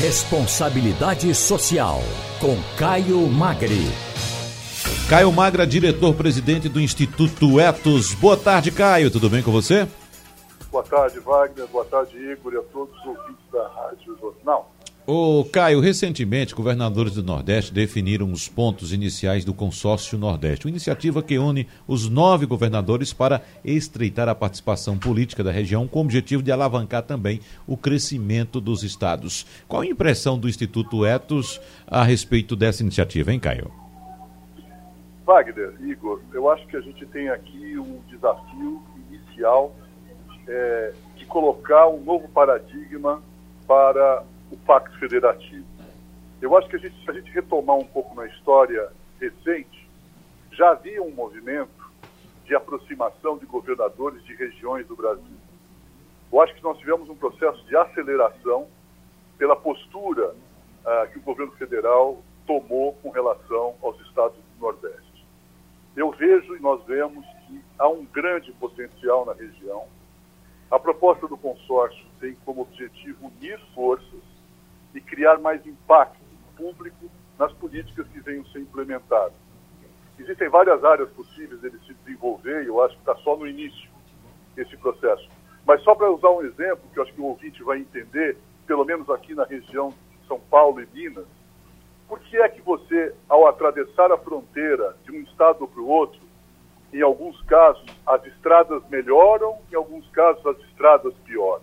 Responsabilidade 0.00 1.34
Social, 1.34 1.98
com 2.40 2.56
Caio 2.78 3.26
Magri. 3.26 3.90
Caio 5.10 5.32
Magra, 5.32 5.66
diretor-presidente 5.66 6.68
do 6.68 6.80
Instituto 6.80 7.58
Etos. 7.58 8.14
Boa 8.14 8.36
tarde, 8.36 8.70
Caio. 8.70 9.10
Tudo 9.10 9.28
bem 9.28 9.42
com 9.42 9.50
você? 9.50 9.88
Boa 10.70 10.84
tarde, 10.84 11.18
Wagner. 11.18 11.66
Boa 11.66 11.84
tarde, 11.84 12.16
Igor, 12.16 12.52
e 12.52 12.58
a 12.58 12.62
todos 12.72 12.96
os 12.96 13.06
ouvintes 13.06 13.44
da 13.52 13.66
Rádio 13.66 14.16
Jornal. 14.20 14.72
Ô, 15.10 15.42
Caio, 15.42 15.80
recentemente, 15.80 16.54
governadores 16.54 17.14
do 17.14 17.22
Nordeste 17.22 17.72
definiram 17.72 18.30
os 18.30 18.46
pontos 18.46 18.92
iniciais 18.92 19.42
do 19.42 19.54
Consórcio 19.54 20.18
Nordeste, 20.18 20.66
uma 20.66 20.70
iniciativa 20.70 21.22
que 21.22 21.38
une 21.38 21.66
os 21.86 22.10
nove 22.10 22.44
governadores 22.44 23.10
para 23.10 23.40
estreitar 23.64 24.28
a 24.28 24.34
participação 24.34 24.98
política 24.98 25.42
da 25.42 25.50
região, 25.50 25.88
com 25.88 26.00
o 26.00 26.02
objetivo 26.02 26.42
de 26.42 26.52
alavancar 26.52 27.04
também 27.04 27.40
o 27.66 27.74
crescimento 27.74 28.60
dos 28.60 28.82
estados. 28.82 29.46
Qual 29.66 29.80
a 29.80 29.86
impressão 29.86 30.38
do 30.38 30.46
Instituto 30.46 31.06
Etos 31.06 31.58
a 31.86 32.04
respeito 32.04 32.54
dessa 32.54 32.82
iniciativa, 32.82 33.32
hein, 33.32 33.40
Caio? 33.40 33.72
Wagner, 35.24 35.72
Igor, 35.86 36.20
eu 36.34 36.50
acho 36.50 36.66
que 36.66 36.76
a 36.76 36.82
gente 36.82 37.06
tem 37.06 37.30
aqui 37.30 37.78
um 37.78 38.00
desafio 38.10 38.82
inicial 39.10 39.74
é, 40.46 40.92
de 41.16 41.24
colocar 41.24 41.88
um 41.88 42.04
novo 42.04 42.28
paradigma 42.28 43.22
para 43.66 44.22
o 44.50 44.56
Pacto 44.56 44.98
Federativo. 44.98 45.66
Eu 46.40 46.56
acho 46.56 46.68
que 46.68 46.76
a 46.76 46.78
gente, 46.78 47.02
se 47.04 47.10
a 47.10 47.12
gente 47.12 47.30
retomar 47.30 47.76
um 47.76 47.84
pouco 47.84 48.14
na 48.14 48.26
história 48.26 48.90
recente, 49.20 49.88
já 50.52 50.70
havia 50.70 51.02
um 51.02 51.10
movimento 51.10 51.88
de 52.44 52.54
aproximação 52.54 53.36
de 53.36 53.46
governadores 53.46 54.24
de 54.24 54.34
regiões 54.34 54.86
do 54.86 54.96
Brasil. 54.96 55.36
Eu 56.32 56.40
acho 56.40 56.54
que 56.54 56.62
nós 56.62 56.78
tivemos 56.78 57.08
um 57.08 57.14
processo 57.14 57.64
de 57.66 57.76
aceleração 57.76 58.68
pela 59.36 59.56
postura 59.56 60.34
ah, 60.84 61.06
que 61.12 61.18
o 61.18 61.22
governo 61.22 61.52
federal 61.52 62.22
tomou 62.46 62.94
com 62.94 63.10
relação 63.10 63.74
aos 63.82 64.00
estados 64.00 64.36
do 64.36 64.60
Nordeste. 64.60 65.26
Eu 65.96 66.10
vejo 66.12 66.56
e 66.56 66.60
nós 66.60 66.82
vemos 66.84 67.26
que 67.46 67.60
há 67.78 67.88
um 67.88 68.04
grande 68.04 68.52
potencial 68.52 69.26
na 69.26 69.32
região. 69.32 69.86
A 70.70 70.78
proposta 70.78 71.26
do 71.26 71.36
consórcio 71.36 72.06
tem 72.20 72.36
como 72.44 72.62
objetivo 72.62 73.26
unir 73.26 73.58
forças 73.74 74.37
e 74.94 75.00
criar 75.00 75.38
mais 75.38 75.64
impacto 75.66 76.18
público 76.56 77.08
nas 77.38 77.52
políticas 77.52 78.06
que 78.08 78.20
venham 78.20 78.44
ser 78.46 78.60
implementadas. 78.60 79.32
Existem 80.18 80.48
várias 80.48 80.84
áreas 80.84 81.08
possíveis 81.10 81.60
dele 81.60 81.78
se 81.86 81.94
desenvolver 81.94 82.64
e 82.64 82.66
eu 82.66 82.82
acho 82.82 82.94
que 82.94 83.00
está 83.00 83.14
só 83.16 83.36
no 83.36 83.46
início 83.46 83.88
esse 84.56 84.76
processo. 84.76 85.28
Mas 85.64 85.80
só 85.82 85.94
para 85.94 86.10
usar 86.10 86.30
um 86.30 86.42
exemplo, 86.42 86.80
que 86.92 86.98
eu 86.98 87.04
acho 87.04 87.12
que 87.12 87.20
o 87.20 87.26
ouvinte 87.26 87.62
vai 87.62 87.78
entender, 87.78 88.36
pelo 88.66 88.84
menos 88.84 89.08
aqui 89.08 89.34
na 89.34 89.44
região 89.44 89.90
de 89.90 90.26
São 90.26 90.40
Paulo 90.40 90.80
e 90.80 90.88
Minas, 90.92 91.26
por 92.08 92.18
que 92.20 92.36
é 92.38 92.48
que 92.48 92.60
você, 92.62 93.14
ao 93.28 93.46
atravessar 93.46 94.10
a 94.10 94.18
fronteira 94.18 94.96
de 95.04 95.12
um 95.12 95.20
estado 95.20 95.68
para 95.68 95.80
o 95.80 95.86
outro, 95.86 96.20
em 96.92 97.02
alguns 97.02 97.40
casos 97.42 97.84
as 98.06 98.24
estradas 98.26 98.82
melhoram, 98.88 99.58
em 99.70 99.76
alguns 99.76 100.08
casos 100.08 100.44
as 100.46 100.58
estradas 100.64 101.14
pioram? 101.24 101.62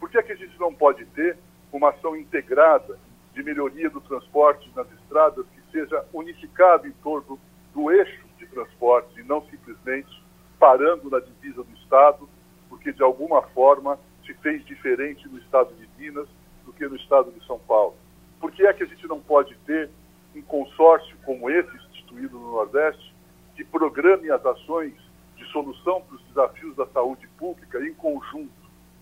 Por 0.00 0.08
que 0.08 0.16
é 0.16 0.22
que 0.22 0.32
a 0.32 0.36
gente 0.36 0.58
não 0.58 0.72
pode 0.72 1.04
ter 1.06 1.36
uma 1.76 1.90
ação 1.90 2.16
integrada 2.16 2.96
de 3.32 3.42
melhoria 3.42 3.90
do 3.90 4.00
transporte 4.00 4.70
nas 4.76 4.86
estradas 4.92 5.44
que 5.48 5.72
seja 5.72 6.04
unificada 6.12 6.86
em 6.86 6.92
torno 7.02 7.38
do 7.74 7.90
eixo 7.90 8.24
de 8.38 8.46
transporte 8.46 9.20
e 9.20 9.24
não 9.24 9.44
simplesmente 9.46 10.22
parando 10.56 11.10
na 11.10 11.18
divisa 11.18 11.64
do 11.64 11.74
Estado, 11.74 12.28
porque 12.68 12.92
de 12.92 13.02
alguma 13.02 13.42
forma 13.42 13.98
se 14.24 14.32
fez 14.34 14.64
diferente 14.64 15.28
no 15.28 15.38
Estado 15.38 15.74
de 15.74 15.88
Minas 15.98 16.28
do 16.64 16.72
que 16.72 16.86
no 16.86 16.94
Estado 16.94 17.32
de 17.32 17.44
São 17.44 17.58
Paulo. 17.58 17.96
Por 18.40 18.52
que 18.52 18.64
é 18.64 18.72
que 18.72 18.84
a 18.84 18.86
gente 18.86 19.06
não 19.08 19.20
pode 19.20 19.56
ter 19.66 19.90
um 20.34 20.42
consórcio 20.42 21.16
como 21.24 21.50
esse 21.50 21.76
instituído 21.76 22.38
no 22.38 22.52
Nordeste 22.52 23.12
que 23.56 23.64
programe 23.64 24.30
as 24.30 24.46
ações 24.46 24.94
de 25.36 25.44
solução 25.46 26.02
para 26.02 26.14
os 26.14 26.22
desafios 26.26 26.76
da 26.76 26.86
saúde 26.86 27.26
pública 27.36 27.80
em 27.80 27.94
conjunto, 27.94 28.52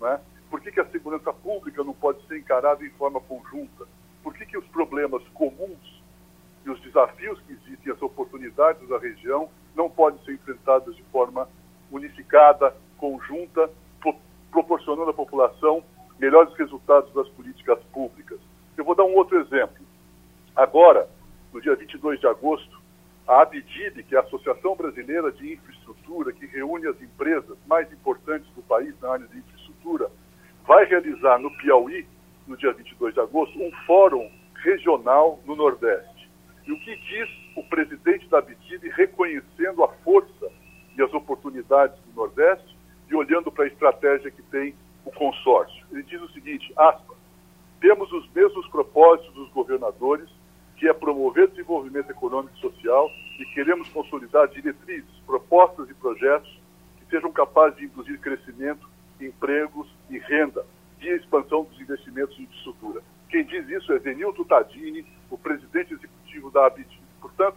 né? 0.01 0.19
Por 0.53 0.61
que, 0.61 0.71
que 0.71 0.81
a 0.81 0.91
segurança 0.91 1.33
pública 1.33 1.83
não 1.83 1.95
pode 1.95 2.27
ser 2.27 2.37
encarada 2.37 2.85
em 2.85 2.91
forma 2.91 3.19
conjunta? 3.23 3.87
Por 4.23 4.35
que, 4.35 4.45
que 4.45 4.59
os 4.59 4.67
problemas 4.67 5.27
comuns 5.29 6.03
e 6.67 6.69
os 6.69 6.79
desafios 6.83 7.41
que 7.41 7.55
existem, 7.55 7.91
as 7.91 8.03
oportunidades 8.03 8.87
da 8.87 8.99
região, 8.99 9.49
não 9.75 9.89
podem 9.89 10.23
ser 10.27 10.35
enfrentados 10.35 10.95
de 10.95 11.03
forma 11.05 11.49
unificada, 11.91 12.77
conjunta, 12.99 13.71
pro, 13.99 14.15
proporcionando 14.51 15.09
à 15.09 15.15
população 15.15 15.83
melhores 16.19 16.53
resultados 16.53 17.11
das 17.15 17.31
políticas 17.31 17.83
públicas? 17.85 18.39
Eu 18.77 18.85
vou 18.85 18.95
dar 18.95 19.05
um 19.05 19.15
outro 19.15 19.41
exemplo. 19.41 19.83
Agora, 20.55 21.09
no 21.51 21.63
dia 21.63 21.75
22 21.75 22.21
de 22.21 22.27
agosto, 22.27 22.79
a 23.27 23.41
ABDIB, 23.41 24.03
que 24.03 24.15
é 24.15 24.19
a 24.19 24.23
Associação 24.23 24.77
Brasileira 24.77 25.33
de 25.33 25.55
Infraestrutura, 25.55 26.31
que 26.31 26.45
reúne 26.45 26.89
as 26.89 27.01
empresas 27.01 27.57
mais 27.67 27.91
importantes 27.91 28.51
do 28.51 28.61
país 28.61 28.95
na 29.01 29.13
área 29.13 29.27
de 29.27 29.39
infraestrutura, 29.39 30.11
vai 30.67 30.85
realizar 30.85 31.39
no 31.39 31.51
Piauí, 31.57 32.07
no 32.47 32.57
dia 32.57 32.73
22 32.73 33.15
de 33.15 33.21
agosto, 33.21 33.61
um 33.61 33.71
fórum 33.87 34.31
regional 34.55 35.41
no 35.45 35.57
Nordeste. 35.57 36.31
E 36.67 36.73
o 36.73 36.79
que 36.79 36.97
diz 36.97 37.29
o 37.57 37.63
presidente 37.65 38.29
da 38.29 38.41
BITIB 38.41 38.89
reconhecendo 38.91 39.83
a 39.83 39.89
força 40.05 40.49
e 40.97 41.03
as 41.03 41.13
oportunidades 41.13 41.99
do 42.05 42.15
Nordeste 42.15 42.77
e 43.11 43.15
olhando 43.15 43.51
para 43.51 43.65
a 43.65 43.69
estratégia 43.69 44.31
que 44.31 44.43
tem 44.43 44.75
o 45.05 45.11
consórcio? 45.11 45.85
Ele 45.91 46.03
diz 46.05 46.21
o 46.21 46.29
seguinte, 46.31 46.73
aspas, 46.77 47.17
temos 47.81 48.13
os 48.13 48.31
mesmos 48.33 48.67
propósitos 48.69 49.35
dos 49.35 49.51
governadores, 49.51 50.29
que 50.77 50.89
é 50.89 50.93
promover 50.93 51.49
desenvolvimento 51.49 52.11
econômico 52.11 52.57
e 52.57 52.61
social, 52.61 53.11
e 53.39 53.45
queremos 53.47 53.89
consolidar 53.89 54.47
diretrizes, 54.49 55.11
propostas 55.27 55.91
e 55.91 55.95
projetos 55.95 56.61
que 56.99 57.07
sejam 57.11 57.33
capazes 57.33 57.79
de 57.79 57.85
induzir 57.87 58.21
crescimento 58.21 58.89
empregos 59.27 59.89
e 60.11 60.19
renda 60.19 60.65
e 61.01 61.09
expansão 61.09 61.65
dos 61.65 61.81
investimentos 61.81 62.39
em 62.39 62.43
infraestrutura. 62.43 63.03
Quem 63.29 63.45
diz 63.45 63.69
isso 63.69 63.93
é 63.93 63.99
Denilton 63.99 64.45
Tadini, 64.45 65.07
o 65.31 65.39
presidente 65.39 65.95
executivo 65.95 66.51
da 66.51 66.67
ABIT. 66.67 67.01
Portanto, 67.21 67.57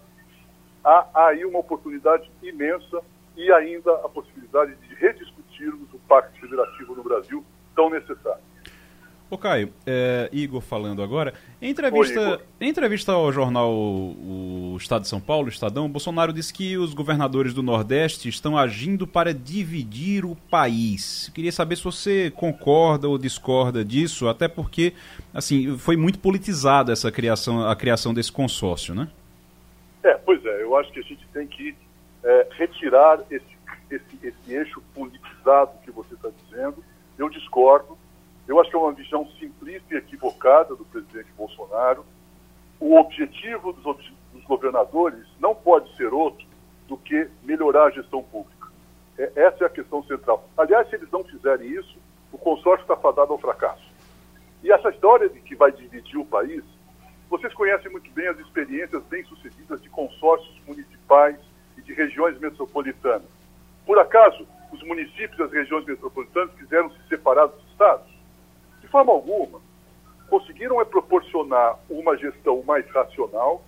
há 0.83 1.27
aí 1.27 1.45
uma 1.45 1.59
oportunidade 1.59 2.29
imensa 2.41 3.01
e 3.35 3.51
ainda 3.51 3.93
a 3.95 4.09
possibilidade 4.09 4.75
de 4.75 4.95
rediscutirmos 4.95 5.93
o 5.93 5.99
Pacto 6.07 6.39
Federativo 6.39 6.95
no 6.95 7.03
Brasil, 7.03 7.43
tão 7.75 7.89
necessário. 7.89 8.43
Ô 9.27 9.39
Caio, 9.39 9.73
é, 9.87 10.29
Igor 10.31 10.61
falando 10.61 11.01
agora, 11.01 11.33
em 11.59 11.71
entrevista, 11.71 12.33
Oi, 12.33 12.39
em 12.61 12.69
entrevista 12.69 13.11
ao 13.11 13.31
jornal 13.31 13.73
o 13.73 14.77
Estado 14.77 15.01
de 15.01 15.07
São 15.07 15.19
Paulo, 15.19 15.47
o 15.47 15.49
Estadão, 15.49 15.89
Bolsonaro 15.89 16.31
disse 16.31 16.53
que 16.53 16.77
os 16.77 16.93
governadores 16.93 17.51
do 17.51 17.63
Nordeste 17.63 18.29
estão 18.29 18.55
agindo 18.55 19.07
para 19.07 19.33
dividir 19.33 20.25
o 20.25 20.35
país. 20.35 21.31
queria 21.33 21.51
saber 21.51 21.75
se 21.75 21.83
você 21.83 22.31
concorda 22.35 23.09
ou 23.09 23.17
discorda 23.17 23.83
disso, 23.83 24.27
até 24.27 24.47
porque 24.47 24.93
assim 25.33 25.75
foi 25.75 25.97
muito 25.97 26.19
politizada 26.19 26.93
essa 26.93 27.11
criação, 27.11 27.67
a 27.67 27.75
criação 27.75 28.13
desse 28.13 28.31
consórcio, 28.31 28.93
né? 28.93 29.09
É, 30.03 30.13
pois 30.13 30.45
é, 30.45 30.61
eu 30.61 30.77
acho 30.77 30.91
que 30.91 30.99
a 30.99 31.03
gente 31.03 31.25
tem 31.33 31.47
que 31.47 31.75
é, 32.23 32.47
retirar 32.51 33.19
esse, 33.31 33.57
esse, 33.89 34.19
esse 34.21 34.53
eixo 34.53 34.83
politizado 34.93 35.71
que 35.83 35.89
você 35.89 36.13
está 36.13 36.29
dizendo. 36.45 36.83
Eu 37.17 37.27
discordo 37.27 37.97
eu 38.47 38.59
acho 38.59 38.69
que 38.69 38.75
é 38.75 38.79
uma 38.79 38.91
visão 38.91 39.27
simplista 39.39 39.93
e 39.93 39.97
equivocada 39.97 40.75
do 40.75 40.85
presidente 40.85 41.31
Bolsonaro. 41.37 42.05
O 42.79 42.95
objetivo 42.95 43.73
dos, 43.73 43.83
dos 44.33 44.43
governadores 44.43 45.25
não 45.39 45.55
pode 45.55 45.95
ser 45.95 46.13
outro 46.13 46.45
do 46.87 46.97
que 46.97 47.27
melhorar 47.43 47.85
a 47.85 47.91
gestão 47.91 48.21
pública. 48.21 48.67
É, 49.17 49.31
essa 49.35 49.63
é 49.63 49.67
a 49.67 49.69
questão 49.69 50.03
central. 50.03 50.47
Aliás, 50.57 50.87
se 50.89 50.95
eles 50.95 51.09
não 51.11 51.23
fizerem 51.23 51.67
isso, 51.71 51.97
o 52.31 52.37
consórcio 52.37 52.83
está 52.83 52.95
fadado 52.95 53.33
ao 53.33 53.39
fracasso. 53.39 53.83
E 54.61 54.71
essa 54.71 54.89
história 54.89 55.29
de 55.29 55.39
que 55.39 55.55
vai 55.55 55.71
dividir 55.71 56.17
o 56.17 56.25
país, 56.25 56.63
vocês 57.29 57.53
conhecem 57.53 57.91
muito 57.91 58.11
bem 58.11 58.27
as 58.27 58.37
experiências 58.39 59.03
bem-sucedidas 59.05 59.81
de 59.81 59.89
consórcios 59.89 60.55
municipais 60.67 61.37
e 61.77 61.81
de 61.81 61.93
regiões 61.93 62.39
metropolitanas. 62.39 63.29
Por 63.85 63.97
acaso, 63.97 64.47
os 64.71 64.83
municípios 64.83 65.39
e 65.39 65.43
as 65.43 65.51
regiões 65.51 65.85
metropolitanas 65.85 66.53
quiseram 66.55 66.89
se 66.91 67.07
separar 67.07 67.47
dos 67.47 67.63
estados? 67.71 68.14
Forma 68.95 69.11
alguma, 69.11 69.59
conseguiram 70.29 70.79
é 70.79 70.85
proporcionar 70.85 71.77
uma 71.89 72.15
gestão 72.15 72.63
mais 72.63 72.89
racional, 72.91 73.61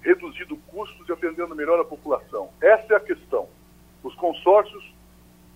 reduzindo 0.00 0.56
custos 0.68 1.06
e 1.06 1.12
atendendo 1.12 1.54
melhor 1.54 1.78
a 1.78 1.84
população. 1.84 2.48
Essa 2.62 2.94
é 2.94 2.96
a 2.96 3.00
questão. 3.00 3.46
Os 4.02 4.14
consórcios 4.14 4.94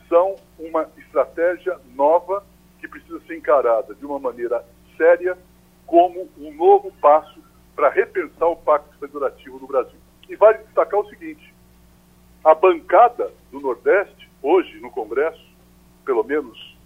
são 0.06 0.37
uma 0.58 0.87
estratégia 0.99 1.79
nova 1.94 2.44
que 2.79 2.87
precisa 2.87 3.19
ser 3.20 3.38
encarada 3.38 3.94
de 3.94 4.05
uma 4.05 4.19
maneira 4.19 4.62
séria 4.99 5.38
como 5.87 6.29
um 6.37 6.52
novo 6.55 6.93
passo 7.00 7.43
para 7.75 7.88
repensar 7.88 8.49
o 8.49 8.56
Pacto 8.56 8.99
Federativo 8.99 9.58
no 9.58 9.67
Brasil. 9.67 9.99
E 10.29 10.37
vale 10.37 10.58
destacar 10.58 11.00
o 11.00 11.08
seguinte: 11.08 11.55
a 12.44 12.55
bancada 12.55 13.32
do 13.50 13.61
Nordeste, 13.61 14.29
hoje 14.43 14.79
no 14.79 14.91
Congresso, 14.91 15.43
pelo 16.05 16.23
menos 16.23 16.76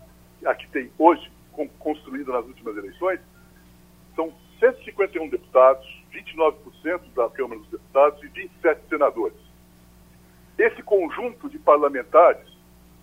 a 0.44 0.54
que 0.54 0.68
tem 0.68 0.92
hoje 0.96 1.33
construída 1.78 2.32
nas 2.32 2.44
últimas 2.46 2.76
eleições, 2.76 3.20
são 4.14 4.32
151 4.60 5.28
deputados, 5.28 5.86
29% 6.12 7.00
da 7.14 7.28
Câmara 7.30 7.60
dos 7.60 7.70
Deputados 7.70 8.22
e 8.22 8.28
27 8.28 8.88
senadores. 8.88 9.36
Esse 10.58 10.82
conjunto 10.82 11.48
de 11.48 11.58
parlamentares 11.58 12.46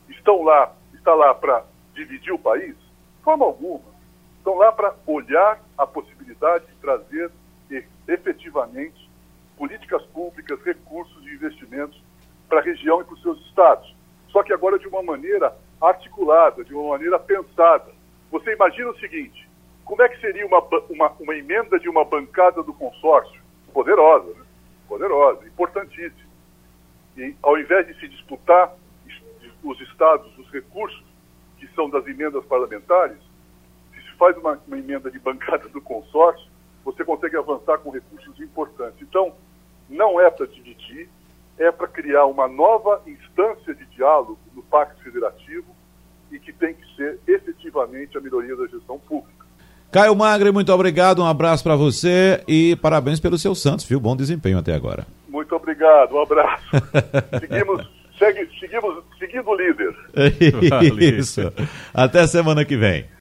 estão 0.10 0.42
lá, 0.44 0.74
está 0.94 1.14
lá 1.14 1.34
para 1.34 1.66
dividir 1.94 2.32
o 2.32 2.40
país? 2.40 2.76
De 2.76 3.24
forma 3.24 3.46
alguma. 3.46 3.92
Estão 4.38 4.56
lá 4.56 4.72
para 4.72 4.96
olhar 5.06 5.62
a 5.78 5.86
possibilidade 5.86 6.66
de 6.66 6.76
trazer 6.76 7.32
efetivamente 8.08 9.10
políticas 9.58 10.04
públicas, 10.08 10.60
recursos 10.64 11.26
e 11.26 11.34
investimentos 11.34 12.02
para 12.50 12.60
a 12.60 12.64
região 12.64 13.02
e 13.02 13.04
para 13.04 13.14
os 13.14 13.22
seus 13.22 13.40
estados. 13.46 13.96
Só 14.30 14.44
que 14.44 14.52
agora 14.52 14.80
de 14.80 14.88
uma 14.88 15.04
maneira 15.04 15.56
articulada, 15.80 16.64
de 16.64 16.74
uma 16.74 16.90
maneira 16.90 17.20
pensada. 17.20 17.92
Você 18.32 18.54
imagina 18.54 18.90
o 18.90 19.00
seguinte: 19.00 19.48
como 19.84 20.02
é 20.02 20.10
que 20.10 20.20
seria 20.22 20.46
uma, 20.46 20.60
uma, 20.90 21.10
uma 21.20 21.36
emenda 21.36 21.78
de 21.80 21.90
uma 21.90 22.06
bancada 22.06 22.64
do 22.64 22.74
consórcio? 22.74 23.42
Poderosa, 23.74 24.34
né? 24.34 24.46
poderosa, 24.88 25.46
importantíssima. 25.46 26.32
E 27.18 27.36
ao 27.44 27.58
invés 27.60 27.86
de 27.88 28.00
se 28.00 28.08
disputar 28.08 28.74
os 29.64 29.80
estados, 29.82 30.36
os 30.38 30.50
recursos 30.50 31.04
que 31.58 31.68
são 31.76 31.90
das 31.90 32.08
emendas 32.08 32.44
parlamentares, 32.46 33.18
se 33.94 34.02
se 34.02 34.18
faz 34.18 34.36
uma, 34.38 34.60
uma 34.66 34.78
emenda 34.78 35.12
de 35.12 35.20
bancada 35.20 35.70
do 35.70 35.82
consórcio, 35.82 36.50
você 36.84 37.06
consegue 37.06 37.38
avançar 37.38 37.78
com 37.80 37.92
recursos 37.92 38.40
importantes. 38.40 39.02
Então, 39.02 39.36
não 39.88 40.20
é 40.20 40.30
para 40.32 40.48
dividir, 40.48 41.10
é 41.58 41.72
para 41.72 41.88
criar 41.88 42.26
uma 42.26 42.48
nova 42.48 43.04
instância 43.06 43.76
de 43.76 43.86
diálogo 43.88 44.40
no 44.54 44.64
Pacto 44.64 45.04
Federativo 45.04 45.76
e 46.32 46.40
que 46.40 46.54
tem 46.54 46.74
que 46.74 46.96
ser 46.96 47.20
efetivamente 47.28 48.18
a 48.18 48.22
melhoria 48.22 48.56
da 48.56 48.68
gestão 48.68 49.00
pública. 49.00 49.42
Caio 49.92 50.16
Magre, 50.16 50.52
muito 50.52 50.72
obrigado, 50.72 51.22
um 51.22 51.26
abraço 51.26 51.64
para 51.64 51.76
você 51.76 52.42
e 52.48 52.78
parabéns 52.78 53.20
pelo 53.20 53.38
seu 53.38 53.54
Santos, 53.54 53.86
viu? 53.86 54.00
Bom 54.00 54.16
desempenho 54.16 54.58
até 54.58 54.74
agora. 54.74 55.06
Muito 55.28 55.54
obrigado, 55.54 56.16
um 56.16 56.22
abraço. 56.22 56.64
seguimos, 57.42 57.90
segue, 58.18 58.48
seguimos 58.58 59.04
seguindo 59.20 59.50
o 59.50 59.56
líder. 59.56 59.96
Isso. 61.20 61.42
Até 61.94 62.26
semana 62.26 62.66
que 62.66 62.76
vem. 62.76 63.06